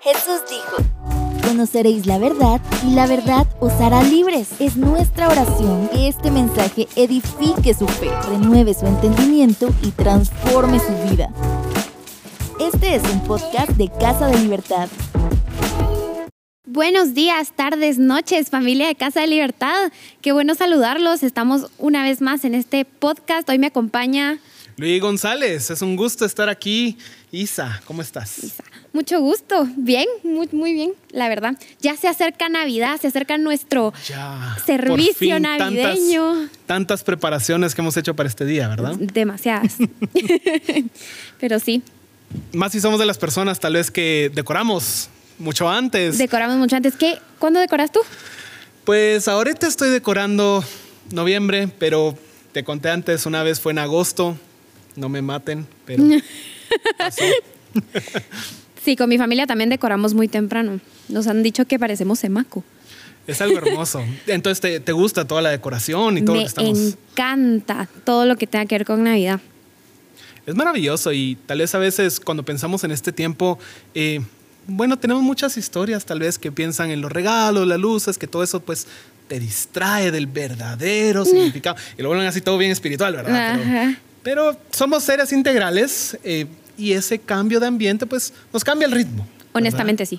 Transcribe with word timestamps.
Jesús 0.00 0.40
dijo, 0.48 0.76
conoceréis 1.46 2.06
la 2.06 2.18
verdad 2.18 2.60
y 2.86 2.94
la 2.94 3.06
verdad 3.06 3.46
os 3.60 3.72
hará 3.74 4.02
libres. 4.02 4.48
Es 4.60 4.76
nuestra 4.76 5.28
oración 5.28 5.88
que 5.88 6.08
este 6.08 6.30
mensaje 6.30 6.88
edifique 6.96 7.74
su 7.74 7.86
fe, 7.88 8.10
renueve 8.28 8.74
su 8.74 8.86
entendimiento 8.86 9.68
y 9.82 9.90
transforme 9.90 10.78
su 10.78 10.92
vida. 11.10 11.30
Este 12.60 12.94
es 12.94 13.02
un 13.04 13.22
podcast 13.24 13.70
de 13.72 13.88
Casa 14.00 14.28
de 14.28 14.38
Libertad. 14.38 14.88
Buenos 16.64 17.14
días, 17.14 17.52
tardes, 17.56 17.98
noches, 17.98 18.50
familia 18.50 18.88
de 18.88 18.94
Casa 18.94 19.20
de 19.20 19.26
Libertad. 19.26 19.90
Qué 20.20 20.32
bueno 20.32 20.54
saludarlos. 20.54 21.22
Estamos 21.22 21.70
una 21.78 22.02
vez 22.02 22.20
más 22.20 22.44
en 22.44 22.54
este 22.54 22.84
podcast. 22.84 23.48
Hoy 23.48 23.58
me 23.58 23.68
acompaña 23.68 24.38
Luis 24.76 25.00
González. 25.00 25.70
Es 25.70 25.82
un 25.82 25.96
gusto 25.96 26.24
estar 26.24 26.48
aquí. 26.48 26.96
Isa, 27.32 27.82
¿cómo 27.84 28.00
estás? 28.00 28.38
Isa. 28.38 28.64
Mucho 28.98 29.20
gusto. 29.20 29.64
Bien, 29.76 30.06
muy, 30.24 30.48
muy 30.50 30.72
bien, 30.72 30.90
la 31.12 31.28
verdad. 31.28 31.56
Ya 31.80 31.96
se 31.96 32.08
acerca 32.08 32.48
Navidad, 32.48 33.00
se 33.00 33.06
acerca 33.06 33.38
nuestro 33.38 33.92
Ya, 34.08 34.56
servicio 34.66 35.36
fin, 35.36 35.42
navideño. 35.42 36.32
Tantas, 36.32 36.58
tantas 36.66 37.04
preparaciones 37.04 37.76
que 37.76 37.80
hemos 37.80 37.96
hecho 37.96 38.14
para 38.16 38.28
este 38.28 38.44
día, 38.44 38.66
¿verdad? 38.66 38.96
Demasiadas. 38.98 39.76
Pero 41.38 41.60
sí, 41.60 41.80
Más 42.52 42.72
si 42.72 42.80
somos 42.80 42.98
de 42.98 43.06
las 43.06 43.18
personas 43.18 43.60
tal 43.60 43.74
vez 43.74 43.92
que 43.92 44.32
decoramos 44.34 45.10
mucho 45.38 45.70
antes. 45.70 46.18
decoramos 46.18 46.56
mucho 46.56 46.74
antes. 46.74 46.96
¿Qué? 46.96 47.20
¿Cuándo 47.38 47.60
decoras 47.60 47.92
tú? 47.92 48.00
Pues 48.82 49.28
ahorita 49.28 49.68
estoy 49.68 49.90
decorando 49.90 50.64
noviembre, 51.12 51.68
pero 51.78 52.18
te 52.50 52.64
conté 52.64 52.90
antes, 52.90 53.26
una 53.26 53.44
vez 53.44 53.60
fue 53.60 53.70
en 53.70 53.78
agosto. 53.78 54.36
No 54.96 55.08
me 55.08 55.22
maten, 55.22 55.68
pero 55.86 56.02
pasó. 56.98 57.22
Sí, 58.84 58.96
con 58.96 59.08
mi 59.08 59.18
familia 59.18 59.46
también 59.46 59.70
decoramos 59.70 60.14
muy 60.14 60.28
temprano. 60.28 60.80
Nos 61.08 61.26
han 61.26 61.42
dicho 61.42 61.66
que 61.66 61.78
parecemos 61.78 62.18
semaco. 62.18 62.64
Es 63.26 63.40
algo 63.42 63.58
hermoso. 63.58 64.02
Entonces, 64.26 64.60
¿te, 64.60 64.80
te 64.80 64.92
gusta 64.92 65.26
toda 65.26 65.42
la 65.42 65.50
decoración 65.50 66.18
y 66.18 66.22
todo 66.22 66.34
lo 66.34 66.40
Me 66.40 66.44
que 66.44 66.48
estamos...? 66.48 66.96
encanta 67.12 67.88
todo 68.04 68.24
lo 68.24 68.36
que 68.36 68.46
tenga 68.46 68.66
que 68.66 68.76
ver 68.76 68.86
con 68.86 69.02
Navidad. 69.04 69.40
Es 70.46 70.54
maravilloso 70.54 71.12
y 71.12 71.36
tal 71.44 71.58
vez 71.58 71.74
a 71.74 71.78
veces 71.78 72.20
cuando 72.20 72.42
pensamos 72.42 72.82
en 72.84 72.90
este 72.90 73.12
tiempo, 73.12 73.58
eh, 73.94 74.20
bueno, 74.66 74.98
tenemos 74.98 75.22
muchas 75.22 75.58
historias 75.58 76.06
tal 76.06 76.20
vez 76.20 76.38
que 76.38 76.50
piensan 76.50 76.90
en 76.90 77.02
los 77.02 77.12
regalos, 77.12 77.66
las 77.66 77.78
luces, 77.78 78.16
que 78.16 78.26
todo 78.26 78.42
eso 78.42 78.60
pues 78.60 78.86
te 79.28 79.38
distrae 79.38 80.10
del 80.10 80.26
verdadero 80.26 81.24
significado. 81.26 81.76
Y 81.98 82.02
lo 82.02 82.08
vuelven 82.08 82.26
así 82.26 82.40
todo 82.40 82.56
bien 82.56 82.70
espiritual, 82.70 83.14
¿verdad? 83.14 83.58
Pero, 83.62 83.96
pero 84.22 84.60
somos 84.70 85.04
seres 85.04 85.32
integrales 85.32 86.16
eh, 86.24 86.46
y 86.78 86.92
ese 86.92 87.18
cambio 87.18 87.60
de 87.60 87.66
ambiente 87.66 88.06
pues 88.06 88.32
nos 88.52 88.64
cambia 88.64 88.86
el 88.86 88.92
ritmo. 88.92 89.24
¿verdad? 89.26 89.50
Honestamente, 89.52 90.06
sí. 90.06 90.16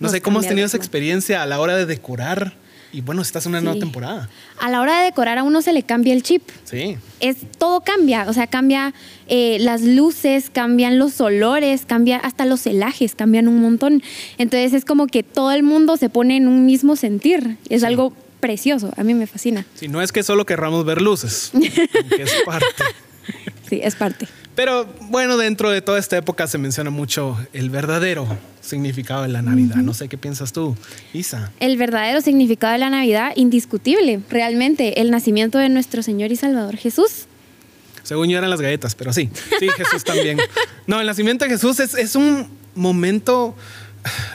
No 0.00 0.06
Nos 0.06 0.12
sé 0.12 0.20
cómo 0.22 0.40
has 0.40 0.48
tenido 0.48 0.66
esa 0.66 0.76
experiencia 0.76 1.42
a 1.42 1.46
la 1.46 1.60
hora 1.60 1.76
de 1.76 1.86
decorar 1.86 2.54
y 2.94 3.00
bueno, 3.00 3.22
estás 3.22 3.46
en 3.46 3.50
una 3.52 3.60
nueva 3.62 3.78
temporada. 3.78 4.28
A 4.60 4.68
la 4.70 4.80
hora 4.82 4.98
de 4.98 5.04
decorar 5.06 5.38
a 5.38 5.42
uno 5.44 5.62
se 5.62 5.72
le 5.72 5.82
cambia 5.82 6.12
el 6.12 6.22
chip. 6.22 6.42
Sí. 6.64 6.96
Es, 7.20 7.36
todo 7.58 7.80
cambia, 7.80 8.26
o 8.28 8.32
sea, 8.34 8.46
cambia 8.48 8.92
eh, 9.28 9.56
las 9.60 9.80
luces, 9.82 10.50
cambian 10.52 10.98
los 10.98 11.18
olores, 11.20 11.86
cambia 11.86 12.18
hasta 12.18 12.44
los 12.44 12.60
celajes, 12.62 13.14
cambian 13.14 13.48
un 13.48 13.60
montón. 13.62 14.02
Entonces 14.38 14.74
es 14.74 14.84
como 14.84 15.06
que 15.06 15.22
todo 15.22 15.52
el 15.52 15.62
mundo 15.62 15.96
se 15.96 16.08
pone 16.10 16.36
en 16.36 16.48
un 16.48 16.66
mismo 16.66 16.96
sentir. 16.96 17.56
Es 17.70 17.80
Sí. 17.80 17.86
algo 17.86 18.12
precioso, 18.40 18.92
a 18.96 19.04
mí 19.04 19.14
me 19.14 19.26
fascina. 19.26 19.64
Sí, 19.74 19.88
no 19.88 20.02
es 20.02 20.10
que 20.12 20.22
solo 20.22 20.44
querramos 20.44 20.84
ver 20.84 21.00
luces, 21.00 21.52
es 22.18 22.32
parte. 22.44 22.66
Sí, 23.70 23.80
es 23.82 23.94
parte. 23.94 24.26
Pero 24.54 24.86
bueno, 25.02 25.36
dentro 25.38 25.70
de 25.70 25.80
toda 25.80 25.98
esta 25.98 26.16
época 26.16 26.46
se 26.46 26.58
menciona 26.58 26.90
mucho 26.90 27.38
el 27.52 27.70
verdadero 27.70 28.26
significado 28.60 29.22
de 29.22 29.28
la 29.28 29.40
Navidad. 29.42 29.76
No 29.76 29.94
sé 29.94 30.08
qué 30.08 30.18
piensas 30.18 30.52
tú, 30.52 30.76
Isa. 31.14 31.50
El 31.58 31.76
verdadero 31.78 32.20
significado 32.20 32.74
de 32.74 32.78
la 32.78 32.90
Navidad, 32.90 33.32
indiscutible, 33.36 34.20
realmente, 34.28 35.00
el 35.00 35.10
nacimiento 35.10 35.58
de 35.58 35.68
nuestro 35.68 36.02
Señor 36.02 36.32
y 36.32 36.36
Salvador 36.36 36.76
Jesús. 36.76 37.26
Según 38.02 38.28
yo 38.28 38.38
eran 38.38 38.50
las 38.50 38.60
galletas, 38.60 38.94
pero 38.94 39.12
sí, 39.12 39.30
sí, 39.58 39.68
Jesús 39.76 40.04
también. 40.04 40.38
No, 40.86 41.00
el 41.00 41.06
nacimiento 41.06 41.44
de 41.44 41.50
Jesús 41.52 41.78
es, 41.80 41.94
es 41.94 42.16
un 42.16 42.48
momento, 42.74 43.54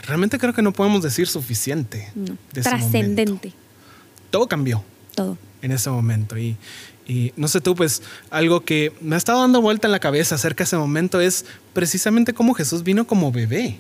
realmente 0.08 0.40
creo 0.40 0.54
que 0.54 0.62
no 0.62 0.72
podemos 0.74 1.04
decir 1.04 1.28
suficiente. 1.28 2.10
No, 2.16 2.38
de. 2.54 2.62
Trascendente, 2.62 3.54
Todo 4.32 4.48
cambió 4.48 4.84
todo. 5.14 5.38
en 5.62 5.72
ese 5.74 5.90
momento. 5.90 6.38
Y, 6.38 6.56
y 7.08 7.32
no 7.38 7.48
sé 7.48 7.62
tú, 7.62 7.74
pues 7.74 8.02
algo 8.30 8.62
que 8.66 8.92
me 9.02 9.16
ha 9.16 9.18
estado 9.18 9.40
dando 9.42 9.62
vuelta 9.62 9.88
en 9.88 9.94
la 9.94 10.00
cabeza 10.00 10.36
acerca 10.36 10.64
de 10.64 10.68
ese 10.68 10.78
momento 10.78 11.22
es 11.22 11.46
precisamente 11.74 12.34
cómo 12.34 12.54
Jesús 12.54 12.84
vino 12.84 13.08
como 13.08 13.32
bebé. 13.32 13.78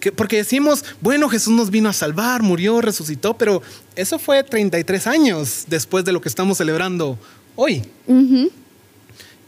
Que- 0.00 0.10
porque 0.12 0.36
decimos, 0.38 0.84
bueno, 1.00 1.28
Jesús 1.28 1.52
nos 1.54 1.70
vino 1.70 1.88
a 1.88 1.92
salvar, 1.92 2.42
murió, 2.42 2.80
resucitó, 2.80 3.38
pero 3.38 3.62
eso 3.94 4.18
fue 4.18 4.42
33 4.42 5.06
años 5.06 5.64
después 5.68 6.04
de 6.04 6.10
lo 6.12 6.20
que 6.20 6.28
estamos 6.28 6.58
celebrando 6.58 7.16
hoy. 7.54 7.82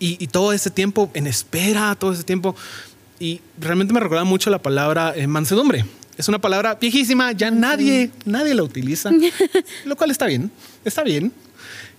Y 0.01 0.29
todo 0.29 0.53
ese 0.53 0.71
tiempo 0.71 1.11
en 1.15 1.27
espera, 1.27 1.95
todo 1.97 2.13
ese 2.13 2.23
tiempo. 2.23 2.55
Y 3.19 3.41
realmente 3.61 3.93
me 3.93 3.99
recuerda 4.01 4.23
mucho 4.25 4.49
la 4.51 4.63
palabra 4.63 5.13
eh, 5.17 5.27
mansedumbre. 5.27 5.85
Es 6.17 6.29
una 6.29 6.39
palabra 6.41 6.77
viejísima, 6.77 7.33
ya 7.33 7.51
nadie, 7.51 8.11
nadie 8.25 8.55
la 8.55 8.63
utiliza, 8.63 9.11
lo 9.85 9.97
cual 9.97 10.11
está 10.13 10.27
bien, 10.27 10.51
está 10.85 11.03
bien. 11.03 11.33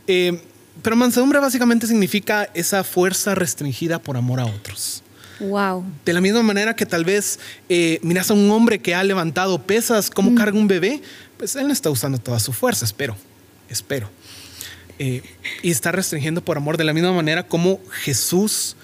Eh, 0.08 0.42
pero 0.82 0.96
mansedumbre 0.96 1.40
básicamente 1.40 1.88
significa 1.88 2.50
esa 2.54 2.84
fuerza 2.84 3.36
restringida 3.36 4.00
por 4.00 4.18
amor 4.18 4.40
a 4.40 4.46
otros. 4.46 5.04
Wow. 5.40 5.86
De 6.06 6.12
la 6.14 6.20
misma 6.22 6.44
manera 6.44 6.76
que 6.76 6.86
tal 6.86 7.06
vez 7.06 7.40
eh, 7.70 8.00
miras 8.02 8.30
a 8.30 8.34
un 8.34 8.52
hombre 8.52 8.80
que 8.80 8.94
ha 8.94 9.04
levantado 9.04 9.62
pesas, 9.64 10.10
cómo 10.10 10.36
carga 10.36 10.58
un 10.58 10.68
bebé, 10.68 11.02
pues 11.38 11.56
él 11.56 11.68
no 11.68 11.74
está 11.74 11.90
usando 11.90 12.18
toda 12.18 12.40
su 12.40 12.52
fuerza, 12.52 12.84
espero, 12.84 13.16
espero. 13.70 14.10
Eh, 14.98 15.24
y 15.64 15.72
está 15.72 15.94
restringiendo 15.94 16.44
por 16.44 16.58
amor 16.58 16.76
de 16.76 16.84
la 16.84 16.92
misma 16.94 17.14
manera 17.14 17.44
como 17.48 17.80
Jesús 18.04 18.76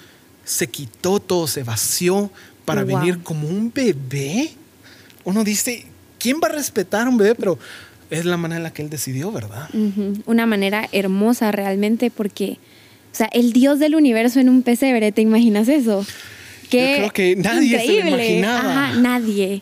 se 0.46 0.68
quitó 0.70 1.20
todo, 1.20 1.46
se 1.48 1.64
vació 1.64 2.32
para 2.64 2.84
Wow. 2.86 3.00
venir 3.00 3.20
como 3.22 3.50
un 3.50 3.72
bebé. 3.74 4.54
Uno 5.26 5.44
dice, 5.44 5.86
¿quién 6.20 6.40
va 6.42 6.48
a 6.48 6.52
respetar 6.52 7.06
a 7.08 7.10
un 7.10 7.18
bebé? 7.18 7.36
Pero 7.36 7.60
es 8.10 8.26
la 8.26 8.38
manera 8.38 8.58
en 8.58 8.64
la 8.64 8.74
que 8.74 8.82
él 8.82 8.90
decidió, 8.90 9.32
¿verdad? 9.32 9.70
Una 10.26 10.46
manera 10.46 10.88
hermosa 10.92 11.52
realmente 11.52 12.12
porque, 12.12 12.58
o 13.12 13.16
sea, 13.16 13.28
el 13.34 13.54
Dios 13.54 13.80
del 13.80 13.96
universo 13.96 14.40
en 14.40 14.50
un 14.50 14.64
pesebre, 14.64 15.12
¿te 15.12 15.22
imaginas 15.22 15.68
eso? 15.68 16.06
Qué 16.70 16.96
creo 16.98 17.12
que 17.12 17.36
nadie 17.36 17.80
se 17.80 18.02
lo 18.02 18.08
imaginaba. 18.10 18.88
Ajá, 18.88 19.00
nadie. 19.00 19.62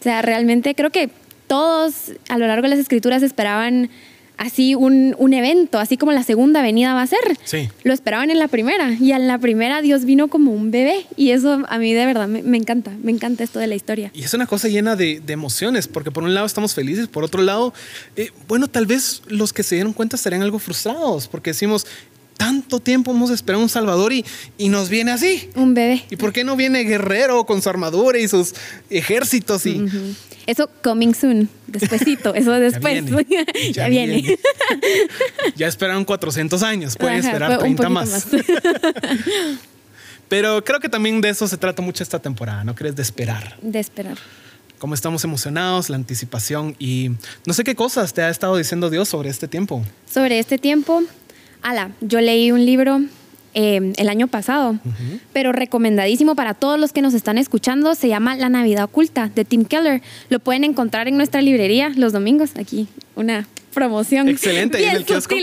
O 0.00 0.02
sea, 0.02 0.22
realmente 0.22 0.74
creo 0.74 0.90
que 0.90 1.10
todos 1.46 2.12
a 2.28 2.38
lo 2.38 2.46
largo 2.46 2.62
de 2.62 2.70
las 2.70 2.78
escrituras 2.78 3.22
esperaban 3.22 3.90
así 4.36 4.74
un, 4.74 5.14
un 5.18 5.32
evento, 5.34 5.78
así 5.78 5.96
como 5.96 6.12
la 6.12 6.22
segunda 6.22 6.62
venida 6.62 6.94
va 6.94 7.02
a 7.02 7.06
ser. 7.06 7.18
Sí. 7.44 7.68
Lo 7.82 7.92
esperaban 7.92 8.30
en 8.30 8.38
la 8.38 8.48
primera 8.48 8.92
y 8.92 9.12
en 9.12 9.26
la 9.26 9.38
primera 9.38 9.82
Dios 9.82 10.04
vino 10.04 10.28
como 10.28 10.52
un 10.52 10.70
bebé 10.70 11.06
y 11.16 11.30
eso 11.30 11.62
a 11.68 11.78
mí 11.78 11.92
de 11.92 12.06
verdad 12.06 12.28
me, 12.28 12.42
me 12.42 12.56
encanta, 12.56 12.92
me 13.02 13.12
encanta 13.12 13.44
esto 13.44 13.58
de 13.58 13.66
la 13.66 13.74
historia. 13.74 14.10
Y 14.14 14.22
es 14.22 14.34
una 14.34 14.46
cosa 14.46 14.68
llena 14.68 14.96
de, 14.96 15.20
de 15.20 15.32
emociones, 15.32 15.88
porque 15.88 16.10
por 16.10 16.24
un 16.24 16.34
lado 16.34 16.46
estamos 16.46 16.74
felices, 16.74 17.08
por 17.08 17.24
otro 17.24 17.42
lado, 17.42 17.72
eh, 18.16 18.30
bueno, 18.48 18.68
tal 18.68 18.86
vez 18.86 19.22
los 19.28 19.52
que 19.52 19.62
se 19.62 19.76
dieron 19.76 19.92
cuenta 19.92 20.16
estarían 20.16 20.42
algo 20.42 20.58
frustrados, 20.58 21.28
porque 21.28 21.50
decimos, 21.50 21.86
tanto 22.36 22.80
tiempo 22.80 23.12
hemos 23.12 23.30
esperado 23.30 23.62
un 23.62 23.68
Salvador 23.68 24.12
y, 24.12 24.24
y 24.58 24.68
nos 24.68 24.88
viene 24.88 25.12
así. 25.12 25.48
Un 25.54 25.74
bebé. 25.74 26.04
¿Y 26.10 26.16
por 26.16 26.32
qué 26.32 26.44
no 26.44 26.56
viene 26.56 26.80
guerrero 26.82 27.44
con 27.46 27.62
su 27.62 27.68
armadura 27.68 28.18
y 28.18 28.28
sus 28.28 28.54
ejércitos? 28.90 29.64
Y. 29.66 29.84
Eso 30.46 30.68
coming 30.82 31.14
soon, 31.14 31.48
despuesito, 31.66 32.34
eso 32.34 32.52
después. 32.60 33.04
viene, 33.04 33.26
ya, 33.72 33.72
ya 33.72 33.88
viene. 33.88 34.20
viene. 34.20 34.38
Ya 35.56 35.66
esperaron 35.68 36.04
400 36.04 36.62
años, 36.62 36.96
pueden 36.96 37.20
Ajá, 37.20 37.28
esperar 37.28 37.60
fue 37.60 37.68
un 37.68 37.76
30 37.76 37.82
poquito 37.82 37.90
más. 37.90 38.26
Pero 40.28 40.64
creo 40.64 40.80
que 40.80 40.88
también 40.88 41.20
de 41.20 41.28
eso 41.28 41.46
se 41.46 41.56
trata 41.56 41.82
mucho 41.82 42.02
esta 42.02 42.18
temporada, 42.18 42.64
¿no 42.64 42.74
crees? 42.74 42.96
De 42.96 43.02
esperar. 43.02 43.56
De 43.62 43.78
esperar. 43.78 44.16
Cómo 44.78 44.94
estamos 44.94 45.22
emocionados, 45.24 45.88
la 45.90 45.96
anticipación 45.96 46.74
y 46.78 47.10
no 47.46 47.54
sé 47.54 47.62
qué 47.64 47.74
cosas 47.74 48.12
te 48.12 48.22
ha 48.22 48.28
estado 48.30 48.56
diciendo 48.56 48.90
Dios 48.90 49.08
sobre 49.08 49.30
este 49.30 49.48
tiempo. 49.48 49.84
Sobre 50.12 50.38
este 50.38 50.58
tiempo, 50.58 51.02
ala, 51.62 51.90
yo 52.00 52.20
leí 52.20 52.50
un 52.52 52.64
libro 52.66 53.00
eh, 53.54 53.92
el 53.96 54.08
año 54.08 54.26
pasado, 54.26 54.78
pero 55.32 55.52
recomendadísimo 55.52 56.34
para 56.34 56.54
todos 56.54 56.78
los 56.78 56.92
que 56.92 57.02
nos 57.02 57.14
están 57.14 57.38
escuchando. 57.38 57.94
Se 57.94 58.08
llama 58.08 58.36
La 58.36 58.48
Navidad 58.48 58.84
Oculta 58.84 59.30
de 59.34 59.44
Tim 59.44 59.64
Keller. 59.64 60.02
Lo 60.28 60.40
pueden 60.40 60.64
encontrar 60.64 61.08
en 61.08 61.16
nuestra 61.16 61.40
librería 61.40 61.92
los 61.96 62.12
domingos. 62.12 62.50
Aquí 62.56 62.88
una 63.14 63.46
promoción. 63.72 64.28
Excelente, 64.28 64.78
ahí 64.78 64.84
en 64.84 64.90
bien 64.90 64.96
el 65.00 65.06
kiosco. 65.06 65.34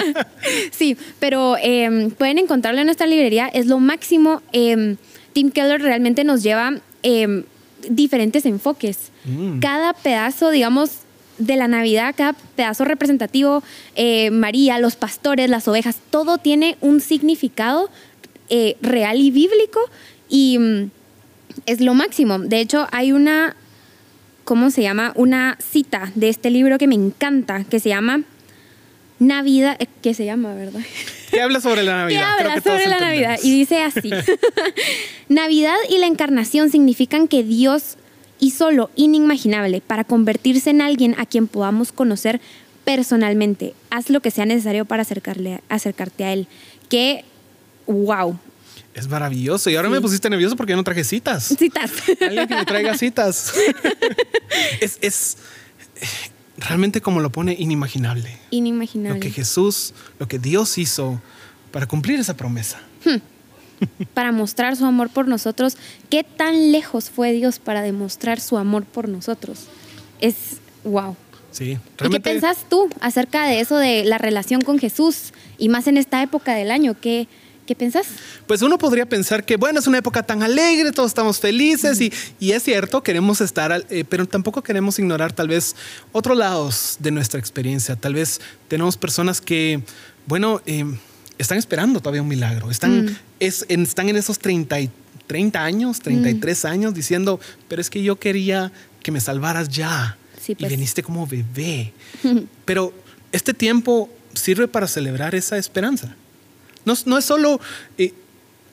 sí, 0.70 0.96
pero 1.18 1.56
eh, 1.62 2.10
pueden 2.16 2.38
encontrarlo 2.38 2.80
en 2.80 2.86
nuestra 2.86 3.06
librería. 3.06 3.48
Es 3.48 3.66
lo 3.66 3.80
máximo. 3.80 4.42
Eh, 4.52 4.96
Tim 5.32 5.50
Keller 5.50 5.82
realmente 5.82 6.24
nos 6.24 6.42
lleva 6.42 6.74
diferentes 7.88 8.46
enfoques. 8.46 9.10
Mm. 9.24 9.60
Cada 9.60 9.92
pedazo, 9.92 10.50
digamos, 10.50 11.00
de 11.40 11.56
la 11.56 11.66
Navidad, 11.66 12.14
cada 12.16 12.34
pedazo 12.34 12.84
representativo, 12.84 13.62
eh, 13.96 14.30
María, 14.30 14.78
los 14.78 14.94
pastores, 14.94 15.50
las 15.50 15.66
ovejas, 15.66 15.96
todo 16.10 16.38
tiene 16.38 16.76
un 16.80 17.00
significado 17.00 17.90
eh, 18.50 18.76
real 18.82 19.18
y 19.18 19.30
bíblico 19.30 19.80
y, 20.28 20.58
mm, 20.58 20.90
es 21.66 21.80
lo 21.80 21.94
máximo. 21.94 22.38
De 22.38 22.60
hecho, 22.60 22.86
hay 22.92 23.12
una, 23.12 23.56
¿cómo 24.44 24.70
se 24.70 24.82
llama? 24.82 25.12
Una 25.16 25.56
cita 25.60 26.12
de 26.14 26.28
este 26.28 26.50
libro 26.50 26.78
que 26.78 26.86
me 26.86 26.94
encanta, 26.94 27.64
que 27.64 27.80
se 27.80 27.88
llama 27.88 28.22
Navidad, 29.18 29.76
eh, 29.80 29.86
¿qué 30.02 30.14
se 30.14 30.24
llama, 30.24 30.54
verdad? 30.54 30.80
¿Qué 31.30 31.40
habla 31.40 31.60
sobre 31.60 31.82
la 31.82 31.96
Navidad? 31.98 32.36
¿Qué 32.38 32.44
habla 32.44 32.60
sobre 32.60 32.86
la 32.86 33.00
Navidad? 33.00 33.38
Y 33.42 33.50
dice 33.50 33.82
así, 33.82 34.10
Navidad 35.28 35.76
y 35.88 35.98
la 35.98 36.06
encarnación 36.06 36.70
significan 36.70 37.28
que 37.28 37.42
Dios 37.44 37.96
hizo 38.40 38.70
lo 38.70 38.90
inimaginable 38.96 39.80
para 39.80 40.04
convertirse 40.04 40.70
en 40.70 40.80
alguien 40.80 41.14
a 41.18 41.26
quien 41.26 41.46
podamos 41.46 41.92
conocer 41.92 42.40
personalmente. 42.84 43.74
Haz 43.90 44.10
lo 44.10 44.20
que 44.20 44.30
sea 44.30 44.46
necesario 44.46 44.84
para 44.84 45.02
acercarle, 45.02 45.60
acercarte 45.68 46.24
a 46.24 46.32
Él. 46.32 46.48
Que, 46.88 47.24
wow, 47.86 48.38
es 48.94 49.08
maravilloso. 49.08 49.70
Y 49.70 49.76
ahora 49.76 49.88
me 49.88 50.00
pusiste 50.00 50.28
nervioso 50.28 50.56
porque 50.56 50.72
yo 50.72 50.76
no 50.76 50.84
traje 50.84 51.04
citas. 51.04 51.54
Citas. 51.56 51.90
Alguien 52.20 52.48
que 52.48 52.54
me 52.56 52.64
traiga 52.64 52.96
citas. 52.96 53.54
es, 54.80 54.98
es, 55.00 55.36
realmente 56.56 57.00
como 57.00 57.20
lo 57.20 57.30
pone 57.30 57.54
inimaginable. 57.58 58.36
Inimaginable. 58.50 59.18
Lo 59.18 59.22
que 59.22 59.30
Jesús, 59.30 59.94
lo 60.18 60.26
que 60.26 60.38
Dios 60.38 60.76
hizo 60.78 61.20
para 61.70 61.86
cumplir 61.86 62.18
esa 62.18 62.36
promesa. 62.36 62.80
Hmm. 63.04 63.18
Para 64.14 64.32
mostrar 64.32 64.76
su 64.76 64.84
amor 64.84 65.10
por 65.10 65.28
nosotros. 65.28 65.76
¿Qué 66.08 66.24
tan 66.24 66.72
lejos 66.72 67.10
fue 67.10 67.32
Dios 67.32 67.58
para 67.58 67.82
demostrar 67.82 68.40
su 68.40 68.56
amor 68.56 68.84
por 68.84 69.08
nosotros? 69.08 69.66
Es 70.20 70.58
wow. 70.84 71.16
Sí. 71.50 71.78
¿Y 72.04 72.08
qué 72.10 72.20
pensás 72.20 72.58
tú 72.68 72.88
acerca 73.00 73.46
de 73.46 73.60
eso, 73.60 73.76
de 73.76 74.04
la 74.04 74.18
relación 74.18 74.60
con 74.60 74.78
Jesús 74.78 75.32
y 75.58 75.68
más 75.68 75.86
en 75.86 75.96
esta 75.96 76.22
época 76.22 76.54
del 76.54 76.70
año? 76.70 76.96
¿Qué, 77.00 77.26
¿Qué 77.66 77.74
pensás? 77.74 78.06
Pues 78.46 78.62
uno 78.62 78.78
podría 78.78 79.06
pensar 79.06 79.44
que, 79.44 79.56
bueno, 79.56 79.80
es 79.80 79.86
una 79.86 79.98
época 79.98 80.22
tan 80.22 80.42
alegre, 80.42 80.92
todos 80.92 81.10
estamos 81.10 81.38
felices 81.38 82.00
y, 82.00 82.12
y, 82.38 82.52
es 82.52 82.62
cierto, 82.62 83.02
queremos 83.02 83.40
estar, 83.40 83.84
eh, 83.90 84.04
pero 84.08 84.26
tampoco 84.26 84.62
queremos 84.62 84.98
ignorar 84.98 85.32
tal 85.32 85.48
vez 85.48 85.76
otros 86.12 86.36
lados 86.36 86.96
de 86.98 87.10
nuestra 87.10 87.40
experiencia. 87.40 87.96
Tal 87.96 88.14
vez 88.14 88.40
tenemos 88.68 88.96
personas 88.96 89.40
que, 89.40 89.82
bueno, 90.26 90.60
eh, 90.66 90.84
están 91.40 91.58
esperando 91.58 92.00
todavía 92.00 92.22
un 92.22 92.28
milagro, 92.28 92.70
están, 92.70 93.06
mm. 93.06 93.16
es, 93.40 93.64
en, 93.68 93.82
están 93.82 94.08
en 94.08 94.16
esos 94.16 94.38
30, 94.38 94.76
30 95.26 95.64
años, 95.64 96.00
33 96.00 96.64
mm. 96.64 96.66
años 96.66 96.94
diciendo, 96.94 97.40
pero 97.68 97.80
es 97.80 97.90
que 97.90 98.02
yo 98.02 98.16
quería 98.16 98.72
que 99.02 99.12
me 99.12 99.20
salvaras 99.20 99.68
ya 99.68 100.16
y 100.46 100.54
pues. 100.54 100.70
viniste 100.70 101.02
como 101.02 101.26
bebé. 101.26 101.92
pero 102.64 102.92
este 103.32 103.54
tiempo 103.54 104.10
sirve 104.34 104.68
para 104.68 104.86
celebrar 104.86 105.34
esa 105.34 105.56
esperanza. 105.56 106.14
No, 106.84 107.18
es 107.18 107.24
solo 107.24 107.60
eh, 107.98 108.14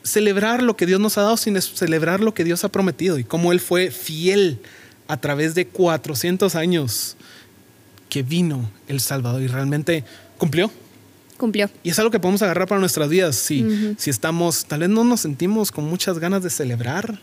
celebrar 0.04 0.64
lo 0.64 0.75
que 0.78 0.86
Dios 0.86 1.00
nos 1.00 1.18
ha 1.18 1.22
dado, 1.22 1.38
sino 1.38 1.60
celebrar 1.62 2.22
lo 2.22 2.34
que 2.34 2.44
Dios 2.44 2.64
ha 2.64 2.69
prometido 2.69 3.19
y 3.19 3.24
cómo 3.24 3.52
Él 3.52 3.60
fue 3.60 3.92
fiel 3.92 4.60
a 5.08 5.18
través 5.18 5.56
de 5.56 5.68
400 5.68 6.56
años 6.56 7.18
que 8.10 8.24
vino 8.24 8.69
el 8.88 9.00
Salvador 9.00 9.42
y 9.42 9.48
realmente 9.48 10.04
cumplió. 10.38 10.72
Cumplió. 11.38 11.69
Y 11.84 11.89
es 11.89 12.00
algo 12.00 12.12
que 12.12 12.19
podemos 12.19 12.42
agarrar 12.42 12.68
para 12.68 12.80
nuestras 12.80 13.10
vidas. 13.10 13.36
Si, 13.36 13.95
si 13.98 14.10
estamos, 14.10 14.66
tal 14.66 14.81
vez 14.81 14.89
no 14.89 15.04
nos 15.04 15.22
sentimos 15.22 15.72
con 15.72 15.86
muchas 15.86 16.19
ganas 16.19 16.44
de 16.44 16.50
celebrar, 16.50 17.19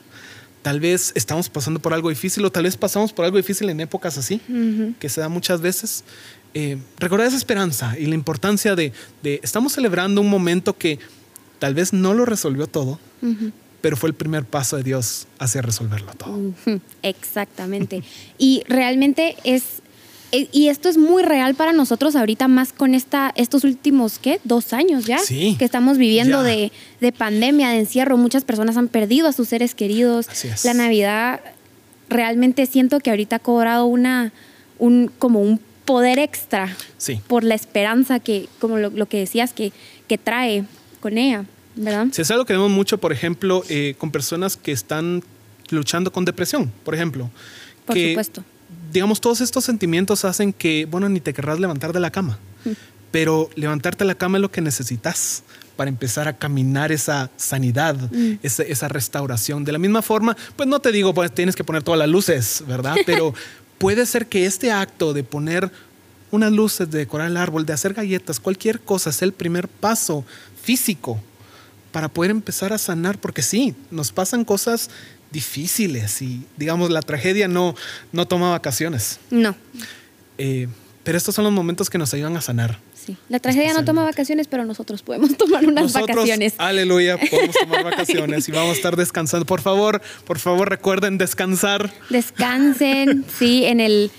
tal 0.64 0.81
vez 0.81 1.12
estamos 1.14 1.50
pasando 1.50 1.78
por 1.78 1.93
algo 1.93 2.08
difícil 2.08 2.43
o 2.44 2.50
tal 2.50 2.64
vez 2.64 2.76
pasamos 2.76 3.12
por 3.12 3.26
algo 3.26 3.37
difícil 3.37 3.69
en 3.69 3.81
épocas 3.81 4.16
así, 4.16 4.40
que 4.99 5.08
se 5.08 5.20
da 5.20 5.28
muchas 5.28 5.61
veces. 5.61 6.05
Eh, 6.55 6.78
recordar 6.99 7.26
esa 7.26 7.37
esperanza 7.37 7.99
y 7.99 8.06
la 8.06 8.14
importancia 8.14 8.75
de, 8.75 8.93
estamos 9.43 9.75
celebrando 9.75 10.20
un 10.20 10.31
momento 10.31 10.78
que 10.78 10.99
tal 11.58 11.75
vez 11.75 11.93
no 11.93 12.14
lo 12.14 12.25
resolvió 12.25 12.67
todo, 12.67 12.99
pero 13.82 13.99
fue 13.99 14.08
el 14.08 14.14
primer 14.14 14.46
paso 14.46 14.78
de 14.78 14.84
Dios 14.84 15.26
hacia 15.38 15.60
resolverlo 15.60 16.12
todo. 16.14 16.55
Exactamente. 17.02 18.02
y 18.38 18.62
realmente 18.67 19.37
es, 19.44 19.82
y 20.52 20.69
esto 20.69 20.88
es 20.88 20.96
muy 20.96 21.22
real 21.22 21.54
para 21.54 21.72
nosotros 21.72 22.16
ahorita 22.16 22.48
más 22.48 22.72
con 22.72 22.94
esta, 22.94 23.32
estos 23.36 23.64
últimos, 23.64 24.19
¿qué? 24.19 24.40
Dos 24.44 24.72
años 24.72 25.04
ya 25.04 25.19
que 25.28 25.64
estamos 25.64 25.98
viviendo 25.98 26.42
de, 26.42 26.72
de, 27.00 27.12
pandemia, 27.12 27.70
de 27.70 27.81
encierro. 27.81 28.16
Muchas 28.16 28.44
personas 28.44 28.76
han 28.76 28.88
perdido 28.88 29.28
a 29.28 29.32
sus 29.32 29.48
seres 29.48 29.75
queridos. 29.75 30.26
La 30.64 30.75
Navidad 30.75 31.40
realmente 32.08 32.66
siento 32.66 33.00
que 33.00 33.10
ahorita 33.10 33.36
ha 33.36 33.38
cobrado 33.38 33.86
una, 33.86 34.32
un, 34.78 35.10
como 35.19 35.40
un 35.40 35.60
poder 35.84 36.19
extra 36.19 36.75
por 37.28 37.44
la 37.44 37.54
esperanza 37.54 38.19
que, 38.19 38.48
como 38.58 38.78
lo, 38.78 39.06
que 39.06 39.19
decías, 39.19 39.52
que, 39.52 39.72
que 40.08 40.19
trae 40.19 40.64
con 41.00 41.19
ella, 41.19 41.44
¿verdad? 41.76 42.08
Sí, 42.12 42.22
es 42.22 42.31
algo 42.31 42.44
que 42.44 42.54
vemos 42.54 42.70
mucho, 42.70 42.98
por 42.98 43.12
ejemplo, 43.12 43.62
eh, 43.69 43.94
con 43.98 44.10
personas 44.10 44.56
que 44.56 44.72
están 44.72 45.22
luchando 45.70 46.12
con 46.12 46.25
depresión, 46.25 46.72
por 46.84 46.94
ejemplo. 46.94 47.31
Por 47.84 47.98
supuesto. 47.98 48.44
Digamos, 48.94 49.20
todos 49.20 49.41
estos 49.41 49.64
sentimientos 49.64 50.25
hacen 50.25 50.52
que, 50.52 50.87
bueno, 50.87 51.08
ni 51.08 51.19
te 51.19 51.35
querrás 51.35 51.58
levantar 51.58 51.93
de 51.93 51.99
la 51.99 52.12
cama, 52.12 52.38
mm. 52.64 52.70
pero 53.11 53.50
levantarte 53.56 54.05
de 54.05 54.06
la 54.06 54.14
cama 54.14 54.38
es 54.38 54.43
lo 54.43 54.52
que 54.52 54.61
necesitas 54.61 55.43
para 55.75 55.91
empezar 55.91 56.29
a 56.29 56.37
caminar 56.37 56.93
esa 56.93 57.29
sanidad, 57.37 57.96
mm. 57.96 58.38
esa, 58.44 58.62
esa, 58.62 58.87
restauración. 58.87 59.64
De 59.64 59.73
la 59.73 59.81
misma 59.81 60.00
forma, 60.00 60.37
pues 60.55 60.69
no 60.69 60.79
te 60.79 60.93
digo, 60.93 61.12
pues 61.12 61.35
tienes 61.35 61.56
que 61.56 61.64
poner 61.64 61.82
todas 61.82 61.99
las 61.99 62.08
luces, 62.08 62.62
¿verdad? 62.69 62.94
Pero 63.05 63.35
puede 63.79 64.06
ser 64.06 64.29
que 64.29 64.46
este 64.46 64.70
acto 64.70 65.12
de 65.12 65.25
poner 65.25 65.73
unas 66.31 66.52
luces, 66.52 66.88
de 66.88 66.99
decorar 66.99 67.26
el 67.26 67.37
árbol, 67.37 67.67
de 67.67 67.73
hacer 67.73 67.94
galletas, 67.94 68.38
cualquier 68.38 68.79
cosa, 68.79 69.11
es 69.11 69.23
el 69.23 69.32
primer 69.32 69.67
paso 69.67 70.25
físico 70.62 71.20
para 71.91 72.08
poder 72.08 72.31
empezar 72.31 72.73
a 72.73 72.79
sanar, 72.79 73.19
porque 73.19 73.43
sí, 73.43 73.75
nos 73.91 74.12
pasan 74.12 74.44
cosas 74.44 74.88
difíciles 75.34 76.22
y 76.22 76.46
digamos 76.56 76.90
la 76.90 77.02
tragedia 77.02 77.48
no, 77.48 77.75
no 78.12 78.26
toma 78.26 78.50
vacaciones. 78.50 79.19
No. 79.31 79.54
Eh, 80.38 80.69
pero 81.02 81.19
estos 81.19 81.34
son 81.34 81.44
los 81.44 81.52
momentos 81.52 81.90
que 81.90 81.98
nos 81.98 82.14
ayudan 82.14 82.36
a 82.36 82.40
sanar. 82.40 82.78
Sí. 82.94 83.16
La 83.28 83.38
tragedia 83.38 83.75
no 83.75 83.84
toma 83.84 84.04
vacaciones, 84.04 84.46
pero 84.48 84.64
nosotros 84.64 85.02
podemos 85.02 85.36
tomar 85.36 85.66
unas 85.66 85.92
vacaciones. 85.92 86.54
Aleluya, 86.56 87.19
podemos 87.19 87.54
tomar 87.56 87.84
vacaciones 87.90 88.48
y 88.48 88.52
vamos 88.52 88.70
a 88.70 88.76
estar 88.76 88.96
descansando. 88.96 89.44
Por 89.44 89.60
favor, 89.60 90.00
por 90.25 90.38
favor, 90.38 90.70
recuerden 90.70 91.19
descansar. 91.19 91.92
Descansen, 92.08 93.26
sí, 93.38 93.64
en 93.64 93.81
el 93.81 94.10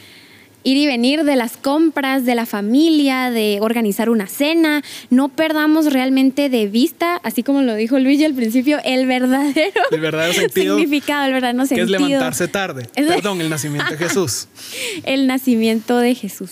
ir 0.65 0.77
y 0.77 0.85
venir 0.88 1.23
de 1.23 1.38
las 1.38 1.56
compras, 1.56 2.25
de 2.25 2.35
la 2.35 2.45
familia, 2.45 3.29
de 3.31 3.59
organizar 3.62 4.09
una 4.09 4.27
cena. 4.27 4.83
No 5.09 5.29
perdamos 5.29 5.94
realmente 5.94 6.50
de 6.50 6.67
vista, 6.67 7.17
así 7.17 7.44
como 7.44 7.62
lo 7.62 7.75
dijo 7.75 7.97
Luigi 8.00 8.25
al 8.25 8.33
principio, 8.33 8.79
el 8.83 9.06
verdadero, 9.06 9.81
el 9.91 10.01
verdadero 10.01 10.33
sentido, 10.33 10.77
significado, 10.77 11.25
el 11.27 11.33
verdadero 11.33 11.65
sentido. 11.65 11.88
Que 11.88 11.94
es 11.94 12.01
levantarse 12.01 12.47
tarde. 12.47 12.89
Perdón, 12.95 13.39
el 13.41 13.50
nacimiento 13.50 13.91
de 13.91 13.97
Jesús. 13.97 14.48
el 15.03 15.27
nacimiento 15.27 15.98
de 16.00 16.15
Jesús. 16.15 16.51